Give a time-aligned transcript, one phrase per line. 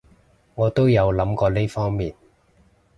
[0.55, 2.15] 我都有諗過呢方面